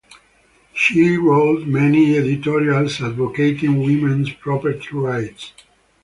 She 0.73 1.15
wrote 1.15 1.67
many 1.67 2.17
editorials 2.17 2.99
advocating 3.03 3.83
women's 3.85 4.31
property 4.33 4.87
rights. 4.95 5.53